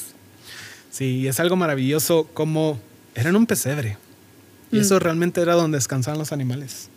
Sí, 0.92 1.28
es 1.28 1.40
algo 1.40 1.56
maravilloso 1.56 2.30
como 2.34 2.80
eran 3.16 3.36
un 3.36 3.48
pesebre. 3.48 3.98
Y 4.72 4.80
eso 4.80 4.96
mm. 4.96 5.00
realmente 5.00 5.42
era 5.42 5.56
donde 5.56 5.78
descansaban 5.78 6.20
los 6.20 6.32
animales. 6.32 6.90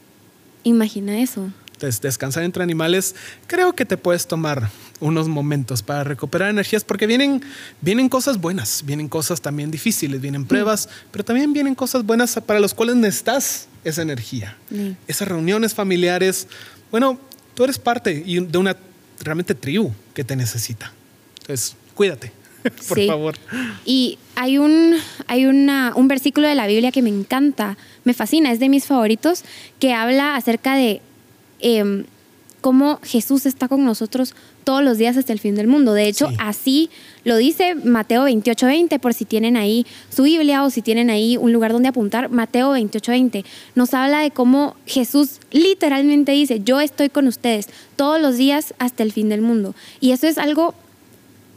Imagina 0.64 1.18
eso. 1.20 1.50
Entonces, 1.76 2.00
descansar 2.00 2.42
entre 2.42 2.62
animales, 2.62 3.14
creo 3.47 3.75
que 3.75 3.85
te 3.85 3.99
puedes 3.99 4.26
tomar 4.26 4.71
unos 4.99 5.28
momentos 5.28 5.83
para 5.83 6.04
recuperar 6.04 6.49
energías 6.49 6.85
porque 6.85 7.06
vienen, 7.06 7.45
vienen 7.83 8.09
cosas 8.09 8.40
buenas, 8.40 8.83
vienen 8.87 9.09
cosas 9.09 9.42
también 9.42 9.71
difíciles, 9.71 10.18
vienen 10.23 10.42
mm. 10.42 10.47
pruebas, 10.47 10.88
pero 11.11 11.23
también 11.23 11.52
vienen 11.52 11.75
cosas 11.75 12.02
buenas 12.02 12.40
para 12.47 12.61
las 12.61 12.73
cuales 12.73 12.97
necesitas 12.97 13.68
esa 13.85 14.00
energía. 14.00 14.56
Esas 15.06 15.28
reuniones 15.28 15.75
familiares, 15.75 16.49
bueno, 16.90 17.21
tú 17.54 17.64
eres 17.64 17.78
parte 17.78 18.25
de 18.25 18.59
una 18.59 18.75
realmente 19.21 19.54
tribu 19.54 19.92
que 20.14 20.25
te 20.25 20.35
necesita. 20.35 20.92
Entonces, 21.40 21.76
cuídate. 21.95 22.33
por 22.88 23.06
favor. 23.06 23.35
Y 23.85 24.18
hay 24.35 24.59
un, 24.59 24.95
hay 25.26 25.47
una, 25.47 25.92
un 25.95 26.09
versículo 26.09 26.49
de 26.49 26.54
la 26.54 26.66
Biblia 26.66 26.90
que 26.90 27.02
me 27.02 27.11
encanta, 27.11 27.76
me 28.04 28.14
fascina, 28.14 28.50
es 28.50 28.61
de 28.61 28.68
mis 28.68 28.87
favoritos, 28.87 29.45
que 29.78 29.92
habla 29.92 30.37
acerca 30.37 30.75
de 30.75 31.00
em, 31.60 32.04
cómo 32.60 32.98
Jesús 33.02 33.46
está 33.46 33.68
con 33.68 33.84
nosotros 33.84 34.34
todos 34.64 34.82
los 34.82 34.98
días 34.98 35.16
hasta 35.16 35.32
el 35.32 35.38
fin 35.38 35.54
del 35.54 35.68
mundo. 35.68 35.94
De 35.94 36.08
hecho, 36.08 36.28
así 36.38 36.90
lo 37.22 37.36
dice 37.36 37.76
Mateo 37.76 38.25
28, 38.25 38.66
20, 38.66 38.98
por 38.98 39.14
si 39.14 39.25
tienen 39.25 39.56
ahí 39.56 39.86
su 40.10 40.25
Biblia 40.25 40.64
o 40.64 40.70
si 40.70 40.82
tienen 40.82 41.08
ahí 41.08 41.36
un 41.36 41.52
lugar 41.52 41.72
donde 41.72 41.88
apuntar. 41.88 42.28
Mateo 42.28 42.72
28, 42.72 43.12
20 43.12 43.44
nos 43.76 43.94
habla 43.94 44.20
de 44.20 44.32
cómo 44.32 44.75
Jesús 44.86 45.38
literalmente 45.52 46.32
dice, 46.32 46.60
yo 46.64 46.80
estoy 46.80 47.08
con 47.08 47.28
ustedes 47.28 47.68
todos 47.94 48.20
los 48.20 48.36
días 48.36 48.75
hasta 48.78 49.04
el 49.04 49.12
fin 49.12 49.28
del 49.28 49.42
mundo. 49.42 49.76
Y 50.00 50.10
eso 50.10 50.26
es 50.26 50.36
algo 50.36 50.75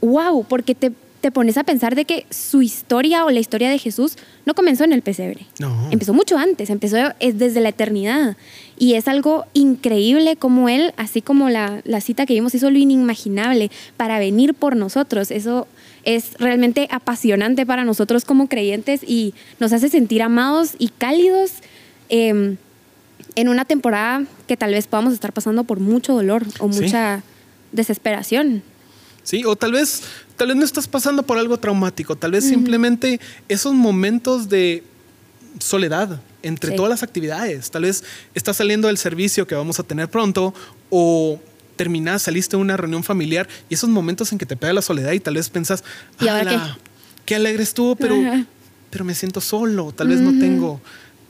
wow, 0.01 0.45
porque 0.47 0.75
te, 0.75 0.91
te 1.21 1.31
pones 1.31 1.57
a 1.57 1.63
pensar 1.63 1.95
de 1.95 2.05
que 2.05 2.25
su 2.29 2.61
historia 2.61 3.25
o 3.25 3.29
la 3.29 3.39
historia 3.39 3.69
de 3.69 3.77
Jesús 3.77 4.15
no 4.45 4.53
comenzó 4.53 4.83
en 4.85 4.93
el 4.93 5.01
pesebre. 5.01 5.45
No. 5.59 5.89
Empezó 5.91 6.13
mucho 6.13 6.37
antes, 6.37 6.69
empezó 6.69 6.97
desde 7.19 7.59
la 7.59 7.69
eternidad. 7.69 8.37
Y 8.77 8.93
es 8.93 9.07
algo 9.07 9.45
increíble 9.53 10.37
como 10.37 10.69
Él, 10.69 10.93
así 10.95 11.21
como 11.21 11.49
la, 11.49 11.81
la 11.83 11.99
cita 12.01 12.25
que 12.25 12.33
vimos, 12.35 12.55
hizo 12.55 12.69
lo 12.71 12.77
inimaginable 12.77 13.69
para 13.97 14.17
venir 14.19 14.53
por 14.53 14.75
nosotros. 14.77 15.31
Eso 15.31 15.67
es 16.05 16.35
realmente 16.39 16.87
apasionante 16.89 17.65
para 17.65 17.83
nosotros 17.83 18.23
como 18.23 18.47
creyentes 18.47 19.01
y 19.05 19.33
nos 19.59 19.73
hace 19.73 19.89
sentir 19.89 20.21
amados 20.21 20.75
y 20.79 20.87
cálidos. 20.87 21.51
Em, 22.07 22.55
en 23.35 23.49
una 23.49 23.65
temporada 23.65 24.23
que 24.47 24.57
tal 24.57 24.71
vez 24.71 24.87
podamos 24.87 25.13
estar 25.13 25.33
pasando 25.33 25.63
por 25.65 25.79
mucho 25.79 26.13
dolor 26.13 26.45
o 26.59 26.71
Sí. 26.71 26.81
mucha 26.81 27.21
desesperación. 27.71 28.63
Sí, 29.23 29.43
o 29.45 29.55
tal 29.55 29.73
vez, 29.73 30.01
tal 30.37 30.47
vez 30.47 30.57
no 30.57 30.63
estás 30.65 30.87
pasando 30.87 31.23
por 31.23 31.37
algo 31.37 31.57
traumático, 31.59 32.15
tal 32.15 32.31
vez 32.31 32.45
simplemente 32.45 33.19
esos 33.47 33.73
momentos 33.73 34.49
de 34.49 34.83
soledad 35.59 36.21
entre 36.41 36.71
Sí. 36.71 36.75
todas 36.77 36.89
las 36.89 37.03
actividades. 37.03 37.69
Tal 37.71 37.83
vez 37.83 38.03
estás 38.33 38.57
saliendo 38.57 38.87
del 38.87 38.97
servicio 38.97 39.45
que 39.45 39.55
vamos 39.55 39.79
a 39.79 39.83
tener 39.83 40.07
pronto 40.09 40.53
o 40.89 41.39
terminás, 41.75 42.23
saliste 42.23 42.55
de 42.57 42.61
una 42.61 42.77
reunión 42.77 43.03
familiar 43.03 43.47
y 43.69 43.73
esos 43.73 43.89
momentos 43.89 44.31
en 44.31 44.37
que 44.37 44.45
te 44.45 44.55
pega 44.55 44.73
la 44.73 44.81
soledad 44.81 45.11
y 45.13 45.19
tal 45.19 45.35
vez 45.35 45.49
pensás, 45.49 45.83
¿Y 46.19 46.27
ahora 46.27 46.51
"Ala, 46.51 46.77
qué 47.25 47.35
alegre 47.35 47.63
estuvo, 47.63 47.95
pero, 47.95 48.15
Ajá. 48.15 48.45
pero 48.89 49.05
me 49.05 49.15
siento 49.15 49.41
solo, 49.41 49.91
tal 49.91 50.07
vez 50.09 50.19
no 50.21 50.37
tengo... 50.39 50.81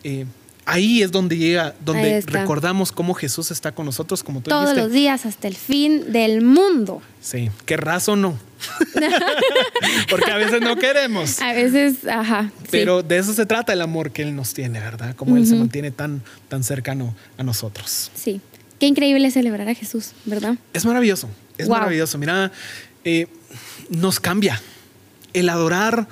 eh, 0.04 0.26
ahí 0.70 1.02
es 1.02 1.12
donde 1.12 1.38
llega, 1.38 1.74
donde 1.84 2.22
recordamos 2.22 2.92
cómo 2.92 3.14
Jesús 3.14 3.52
está 3.52 3.72
con 3.72 3.86
nosotros, 3.86 4.24
como 4.24 4.42
tú 4.42 4.50
Todos 4.50 4.66
dijiste. 4.70 4.82
los 4.84 4.92
días 4.92 5.26
hasta 5.26 5.48
el 5.48 5.56
fin 5.56 6.12
del 6.12 6.42
mundo. 6.42 7.02
Sí, 7.22 7.50
querrás 7.66 8.08
o 8.10 8.16
no. 8.16 8.38
Porque 10.10 10.32
a 10.32 10.38
veces 10.38 10.62
no 10.62 10.76
queremos. 10.78 11.42
A 11.42 11.54
veces, 11.54 12.06
ajá. 12.08 12.52
sí. 12.64 12.68
Pero 12.72 13.04
de 13.04 13.18
eso 13.18 13.34
se 13.34 13.46
trata 13.46 13.74
el 13.74 13.82
amor 13.82 14.12
que 14.12 14.22
Él 14.22 14.36
nos 14.36 14.54
tiene, 14.54 14.80
¿verdad? 14.80 15.16
Como 15.16 15.38
Él 15.38 15.46
se 15.48 15.56
mantiene 15.56 15.92
tan, 15.92 16.22
tan 16.48 16.64
cercano 16.64 17.16
a 17.38 17.44
nosotros. 17.44 18.12
Sí. 18.14 18.42
Qué 18.80 18.86
increíble 18.88 19.30
celebrar 19.32 19.68
a 19.68 19.74
Jesús, 19.76 20.12
¿verdad? 20.26 20.56
Es 20.74 20.86
maravilloso, 20.86 21.30
es 21.58 21.68
Wow. 21.68 21.78
maravilloso. 21.78 22.18
Mira, 22.18 22.52
eh, 23.04 23.28
nos 23.90 24.20
cambia 24.20 24.62
el 25.34 25.50
adorar 25.50 26.08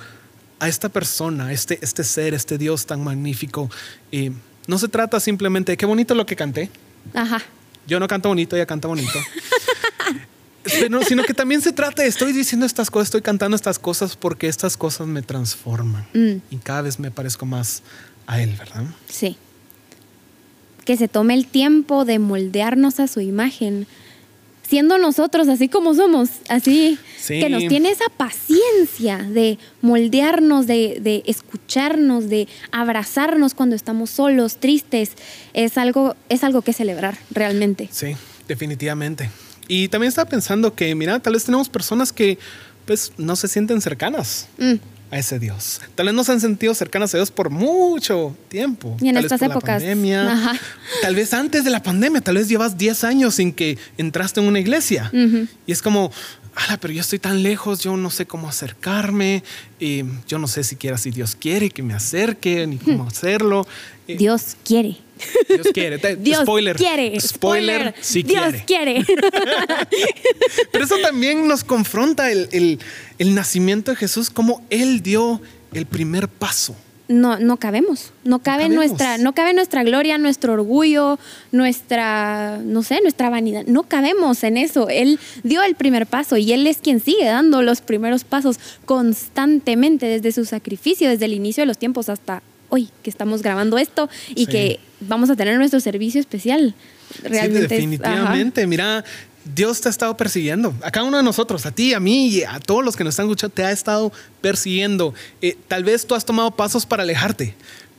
a 0.60 0.68
esta 0.68 0.88
persona, 0.88 1.52
este, 1.52 1.78
este 1.82 2.02
ser, 2.04 2.34
este 2.34 2.58
Dios 2.58 2.84
tan 2.86 3.02
magnífico. 3.02 3.70
eh, 4.12 4.32
no 4.68 4.78
se 4.78 4.86
trata 4.86 5.18
simplemente 5.18 5.72
de 5.72 5.76
qué 5.76 5.86
bonito 5.86 6.14
lo 6.14 6.26
que 6.26 6.36
canté. 6.36 6.70
Ajá. 7.14 7.42
Yo 7.86 7.98
no 7.98 8.06
canto 8.06 8.28
bonito, 8.28 8.54
ella 8.54 8.66
canta 8.66 8.86
bonito. 8.86 9.18
Pero, 10.62 11.02
sino 11.02 11.22
que 11.22 11.32
también 11.32 11.62
se 11.62 11.72
trata 11.72 12.02
de 12.02 12.08
estoy 12.08 12.34
diciendo 12.34 12.66
estas 12.66 12.90
cosas, 12.90 13.06
estoy 13.06 13.22
cantando 13.22 13.56
estas 13.56 13.78
cosas 13.78 14.14
porque 14.14 14.46
estas 14.46 14.76
cosas 14.76 15.06
me 15.06 15.22
transforman. 15.22 16.06
Mm. 16.12 16.42
Y 16.50 16.56
cada 16.58 16.82
vez 16.82 16.98
me 16.98 17.10
parezco 17.10 17.46
más 17.46 17.82
a 18.26 18.42
Él, 18.42 18.54
¿verdad? 18.58 18.84
Sí. 19.08 19.38
Que 20.84 20.98
se 20.98 21.08
tome 21.08 21.32
el 21.32 21.46
tiempo 21.46 22.04
de 22.04 22.18
moldearnos 22.18 23.00
a 23.00 23.08
su 23.08 23.20
imagen, 23.20 23.86
siendo 24.68 24.98
nosotros 24.98 25.48
así 25.48 25.68
como 25.68 25.94
somos, 25.94 26.28
así 26.48 26.98
Sí. 27.18 27.40
que 27.40 27.48
nos 27.48 27.66
tiene 27.66 27.90
esa 27.90 28.04
paciencia 28.16 29.18
de 29.18 29.58
moldearnos, 29.82 30.66
de, 30.66 30.98
de 31.00 31.22
escucharnos, 31.26 32.28
de 32.28 32.48
abrazarnos 32.70 33.54
cuando 33.54 33.74
estamos 33.76 34.10
solos, 34.10 34.58
tristes, 34.58 35.12
es 35.54 35.78
algo, 35.78 36.14
es 36.28 36.44
algo 36.44 36.62
que 36.62 36.72
celebrar 36.72 37.16
realmente. 37.30 37.88
Sí, 37.90 38.14
definitivamente. 38.46 39.30
Y 39.68 39.88
también 39.88 40.08
estaba 40.08 40.28
pensando 40.30 40.74
que, 40.74 40.94
mira, 40.94 41.18
tal 41.20 41.34
vez 41.34 41.44
tenemos 41.44 41.68
personas 41.68 42.12
que 42.12 42.38
pues 42.86 43.12
no 43.18 43.36
se 43.36 43.48
sienten 43.48 43.80
cercanas 43.82 44.48
Mm. 44.58 44.74
A 45.10 45.18
ese 45.18 45.38
Dios. 45.38 45.80
Tal 45.94 46.06
vez 46.06 46.14
no 46.14 46.24
se 46.24 46.32
han 46.32 46.40
sentido 46.40 46.74
cercanas 46.74 47.14
a 47.14 47.18
Dios 47.18 47.30
por 47.30 47.50
mucho 47.50 48.36
tiempo. 48.48 48.96
Y 49.00 49.08
en 49.08 49.14
tal 49.14 49.24
estas 49.24 49.40
vez 49.40 49.48
por 49.48 49.56
épocas, 49.58 49.82
La 49.82 49.88
pandemia, 49.88 50.32
ajá. 50.32 50.60
Tal 51.02 51.14
vez 51.14 51.32
antes 51.32 51.64
de 51.64 51.70
la 51.70 51.82
pandemia, 51.82 52.20
tal 52.20 52.36
vez 52.36 52.48
llevas 52.48 52.76
10 52.76 53.04
años 53.04 53.34
sin 53.34 53.52
que 53.52 53.78
entraste 53.96 54.40
en 54.40 54.46
una 54.46 54.60
iglesia. 54.60 55.10
Y 55.66 55.72
es 55.72 55.82
como, 55.82 56.12
ala, 56.58 56.76
pero 56.78 56.92
yo 56.92 57.00
estoy 57.00 57.18
tan 57.18 57.42
lejos, 57.42 57.80
yo 57.80 57.96
no 57.96 58.10
sé 58.10 58.26
cómo 58.26 58.48
acercarme, 58.48 59.42
eh, 59.80 60.04
yo 60.26 60.38
no 60.38 60.46
sé 60.48 60.64
siquiera 60.64 60.98
si 60.98 61.10
Dios 61.10 61.36
quiere 61.36 61.70
que 61.70 61.82
me 61.82 61.94
acerque, 61.94 62.66
ni 62.66 62.76
cómo 62.78 63.06
hacerlo. 63.06 63.66
Eh, 64.06 64.16
Dios 64.16 64.56
quiere. 64.64 64.96
Dios 65.48 65.68
quiere. 65.72 65.98
Dios 66.16 66.42
spoiler. 66.42 66.76
quiere. 66.76 67.20
Spoiler, 67.20 67.94
sí 68.00 68.22
Dios 68.22 68.54
quiere. 68.66 69.04
quiere. 69.04 69.04
Pero 70.72 70.84
eso 70.84 70.96
también 71.02 71.46
nos 71.46 71.64
confronta 71.64 72.30
el, 72.30 72.48
el- 72.52 72.78
el 73.18 73.34
nacimiento 73.34 73.90
de 73.90 73.96
Jesús, 73.96 74.30
como 74.30 74.64
Él 74.70 75.02
dio 75.02 75.40
el 75.72 75.86
primer 75.86 76.28
paso. 76.28 76.76
No, 77.08 77.38
no 77.38 77.56
cabemos. 77.56 78.12
No 78.24 78.38
cabe 78.40 78.68
nuestra, 78.68 79.16
no 79.18 79.32
cabe 79.34 79.54
nuestra 79.54 79.82
gloria, 79.82 80.18
nuestro 80.18 80.52
orgullo, 80.52 81.18
nuestra, 81.52 82.58
no 82.62 82.82
sé, 82.82 83.00
nuestra 83.00 83.30
vanidad. 83.30 83.64
No 83.66 83.82
cabemos 83.84 84.44
en 84.44 84.56
eso. 84.58 84.88
Él 84.90 85.18
dio 85.42 85.62
el 85.62 85.74
primer 85.74 86.06
paso 86.06 86.36
y 86.36 86.52
él 86.52 86.66
es 86.66 86.78
quien 86.78 87.00
sigue 87.00 87.24
dando 87.24 87.62
los 87.62 87.80
primeros 87.80 88.24
pasos 88.24 88.58
constantemente 88.84 90.06
desde 90.06 90.32
su 90.32 90.44
sacrificio, 90.44 91.08
desde 91.08 91.24
el 91.24 91.32
inicio 91.34 91.62
de 91.62 91.66
los 91.66 91.78
tiempos 91.78 92.08
hasta 92.08 92.42
hoy 92.68 92.88
que 93.02 93.08
estamos 93.10 93.42
grabando 93.42 93.78
esto 93.78 94.10
y 94.28 94.44
Sí. 94.44 94.46
que 94.46 94.80
vamos 95.00 95.30
a 95.30 95.36
tener 95.36 95.56
nuestro 95.56 95.80
servicio 95.80 96.20
especial. 96.20 96.74
Realmente. 97.22 97.58
sí, 97.60 97.64
es- 97.64 97.70
definitivamente. 97.70 98.66
Mira, 98.66 99.02
Dios 99.54 99.80
te 99.80 99.88
ha 99.88 99.90
estado 99.90 100.16
persiguiendo. 100.16 100.74
A 100.82 100.90
cada 100.90 101.06
uno 101.06 101.16
de 101.16 101.22
nosotros, 101.22 101.64
a 101.66 101.70
ti, 101.70 101.94
a 101.94 102.00
mí 102.00 102.28
y 102.28 102.42
a 102.42 102.58
todos 102.60 102.84
los 102.84 102.96
que 102.96 103.04
nos 103.04 103.12
están 103.12 103.26
escuchando, 103.26 103.54
te 103.54 103.64
ha 103.64 103.70
estado 103.72 104.12
persiguiendo. 104.40 105.14
Eh, 105.42 105.56
tal 105.68 105.84
vez 105.84 106.06
tú 106.06 106.14
has 106.14 106.24
tomado 106.24 106.50
pasos 106.52 106.84
para 106.86 107.02
alejarte, 107.02 107.54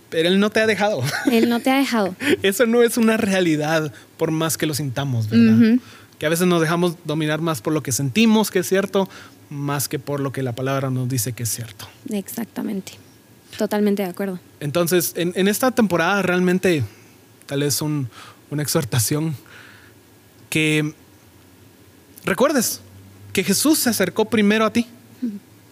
pero 0.10 0.30
Él 0.30 0.40
no 0.40 0.50
te 0.50 0.60
ha 0.60 0.68
dejado. 0.68 1.02
Él 1.32 1.50
no 1.50 1.60
te 1.60 1.70
ha 1.72 1.78
dejado. 1.78 2.16
Eso 2.44 2.66
no 2.66 2.84
es 2.84 2.98
una 2.98 3.18
realidad, 3.18 3.92
por 4.18 4.32
más 4.32 4.58
que 4.58 4.66
lo 4.66 4.74
sintamos, 4.74 5.30
¿verdad? 5.30 5.80
Que 6.18 6.26
a 6.26 6.30
veces 6.30 6.48
nos 6.48 6.60
dejamos 6.62 6.96
dominar 7.06 7.40
más 7.42 7.62
por 7.62 7.74
lo 7.74 7.82
que 7.84 7.92
sentimos 7.94 8.52
que 8.52 8.60
es 8.60 8.68
cierto, 8.68 9.08
más 9.50 9.88
que 9.88 10.00
por 10.00 10.20
lo 10.20 10.32
que 10.32 10.44
la 10.44 10.54
palabra 10.54 10.90
nos 10.90 11.08
dice 11.10 11.32
que 11.34 11.44
es 11.44 11.50
cierto. 11.50 11.88
Exactamente. 12.12 12.94
Totalmente 13.58 14.04
de 14.04 14.10
acuerdo. 14.10 14.40
Entonces, 14.60 15.14
en, 15.16 15.32
en 15.36 15.48
esta 15.48 15.72
temporada 15.72 16.22
realmente, 16.22 16.84
tal 17.48 17.62
vez 17.62 17.82
un- 17.82 18.10
una 18.52 18.62
exhortación 18.62 19.36
que 20.50 20.94
recuerdes 22.26 22.82
que 23.34 23.44
Jesús 23.44 23.80
se 23.80 23.90
acercó 23.90 24.26
primero 24.26 24.66
a 24.66 24.74
ti. 24.74 24.88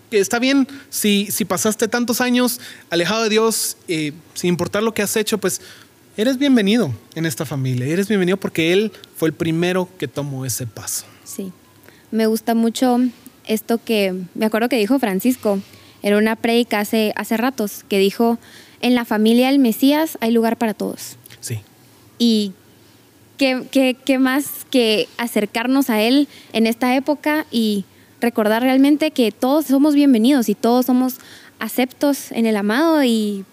Que 0.10 0.20
está 0.20 0.40
bien 0.40 0.68
si, 0.90 1.28
si 1.32 1.44
pasaste 1.44 1.90
tantos 1.90 2.22
años 2.22 2.62
alejado 2.90 3.24
de 3.24 3.30
Dios, 3.30 3.76
eh, 3.90 4.14
sin 4.36 4.50
importar 4.50 4.82
lo 4.82 4.94
que 4.94 5.02
has 5.02 5.18
hecho, 5.18 5.38
pues 5.38 5.60
eres 6.16 6.38
bienvenido 6.38 6.94
en 7.16 7.26
esta 7.26 7.46
familia. 7.46 7.86
Eres 7.86 8.08
bienvenido 8.08 8.38
porque 8.38 8.72
Él 8.72 8.94
fue 9.18 9.28
el 9.28 9.34
primero 9.34 9.90
que 9.98 10.08
tomó 10.08 10.46
ese 10.46 10.66
paso. 10.66 11.06
Sí. 11.26 11.52
Me 12.12 12.26
gusta 12.26 12.56
mucho 12.56 13.00
esto 13.46 13.84
que 13.84 14.16
me 14.34 14.46
acuerdo 14.46 14.70
que 14.70 14.78
dijo 14.78 14.98
Francisco. 14.98 15.60
Era 16.02 16.18
una 16.18 16.38
prédica 16.38 16.80
hace, 16.80 17.12
hace 17.18 17.36
ratos 17.36 17.84
que 17.90 18.00
dijo, 18.00 18.38
en 18.82 18.96
la 18.96 19.04
familia 19.04 19.48
del 19.48 19.60
Mesías 19.60 20.18
hay 20.22 20.32
lugar 20.32 20.58
para 20.58 20.74
todos. 20.74 21.18
Sí, 21.42 21.60
Y 22.18 22.54
qué, 23.38 23.68
qué- 23.72 23.96
qué 24.06 24.20
más 24.20 24.46
que 24.70 25.08
acercarnos 25.18 25.90
a 25.90 26.02
Él 26.02 26.28
en 26.54 26.68
esta 26.68 26.96
época 26.96 27.46
y 27.52 27.86
recordar 28.22 28.64
realmente 28.64 29.12
que 29.12 29.32
todos 29.32 29.66
somos 29.66 29.94
bienvenidos 29.96 30.50
y 30.50 30.56
todos 30.56 30.86
somos 30.88 31.16
aceptos 31.60 32.32
en 32.32 32.46
el 32.46 32.58
amado 32.58 33.04
y 33.04 33.46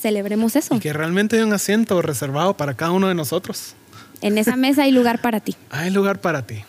celebremos 0.00 0.56
eso. 0.56 0.76
y 0.76 0.80
que 0.80 0.92
realmente 0.92 1.36
hay 1.36 1.42
un 1.42 1.52
asiento 1.52 2.00
reservado 2.02 2.56
para 2.56 2.74
cada 2.74 2.92
uno 2.92 3.08
de 3.08 3.14
nosotros. 3.14 3.74
En 4.20 4.36
esa 4.38 4.56
mesa 4.56 4.82
hay 4.82 4.92
lugar 4.92 5.20
para 5.20 5.40
ti. 5.40 5.54
Hay 5.70 5.90
lugar 5.90 6.20
para 6.20 6.44
ti. 6.46 6.64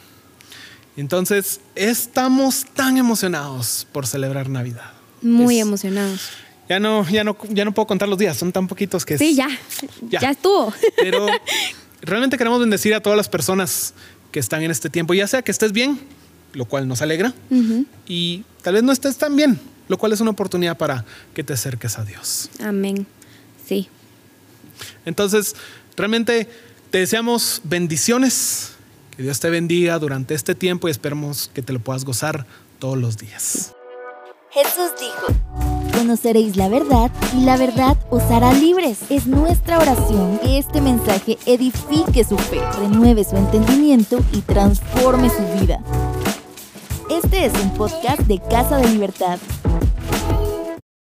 Entonces, 0.97 1.61
estamos 1.75 2.65
tan 2.73 2.97
emocionados 2.97 3.87
por 3.91 4.05
celebrar 4.05 4.49
Navidad. 4.49 4.91
Muy 5.21 5.55
Es- 5.57 5.61
emocionados. 5.65 6.29
Ya 6.69 6.79
no, 6.79 7.07
ya 7.09 7.23
no, 7.23 7.35
ya 7.49 7.65
no 7.65 7.73
puedo 7.73 7.87
contar 7.87 8.07
los 8.07 8.17
días, 8.19 8.37
son 8.37 8.51
tan 8.51 8.67
poquitos 8.67 9.03
que 9.05 9.15
es- 9.15 9.19
Sí, 9.19 9.35
ya. 9.35 9.47
Ya. 10.07 10.19
Ya, 10.21 10.29
estuvo. 10.31 10.71
Pero 10.97 11.25
realmente 12.01 12.37
queremos 12.37 12.59
bendecir 12.59 12.93
a 12.93 13.01
todas 13.01 13.17
las 13.17 13.27
personas 13.27 13.93
que 14.31 14.39
están 14.39 14.61
en 14.61 14.69
este 14.71 14.89
tiempo, 14.89 15.13
ya 15.15 15.25
sea 15.27 15.41
que 15.41 15.49
estés 15.51 15.71
bien, 15.71 15.99
lo 16.53 16.65
cual 16.65 16.87
nos 16.87 17.01
alegra, 17.01 17.33
y 18.07 18.43
tal 18.61 18.75
vez 18.75 18.83
no 18.83 18.91
estés 18.91 19.17
tan 19.17 19.35
bien, 19.35 19.59
lo 19.87 19.97
cual 19.97 20.13
es 20.13 20.21
una 20.21 20.29
oportunidad 20.31 20.77
para 20.77 21.03
que 21.33 21.43
te 21.43 21.53
acerques 21.53 21.97
a 21.97 22.05
Dios. 22.05 22.49
Amén. 22.63 23.07
Sí. 23.67 23.89
Entonces, 25.05 25.55
realmente 25.97 26.47
te 26.91 26.99
deseamos 26.99 27.61
bendiciones, 27.63 28.71
que 29.17 29.23
Dios 29.23 29.39
te 29.39 29.49
bendiga 29.49 29.97
durante 29.99 30.33
este 30.35 30.53
tiempo 30.55 30.87
y 30.87 30.91
esperamos 30.91 31.49
que 31.53 31.61
te 31.63 31.73
lo 31.73 31.79
puedas 31.79 32.05
gozar 32.05 32.45
todos 32.77 32.97
los 32.97 33.17
días. 33.17 33.73
Jesús 34.51 34.91
dijo, 34.99 35.27
conoceréis 36.09 36.57
la 36.57 36.69
verdad 36.69 37.11
y 37.37 37.41
la 37.41 37.55
verdad 37.55 37.95
os 38.09 38.23
hará 38.31 38.51
libres. 38.51 38.97
Es 39.11 39.27
nuestra 39.27 39.77
oración 39.77 40.39
que 40.39 40.57
este 40.57 40.81
mensaje 40.81 41.37
edifique 41.45 42.23
su 42.23 42.35
fe, 42.35 42.59
renueve 42.79 43.23
su 43.23 43.35
entendimiento 43.35 44.17
y 44.31 44.41
transforme 44.41 45.29
su 45.29 45.43
vida. 45.59 45.79
Este 47.11 47.45
es 47.45 47.53
un 47.61 47.69
podcast 47.75 48.21
de 48.21 48.39
Casa 48.39 48.77
de 48.77 48.89
Libertad. 48.89 49.37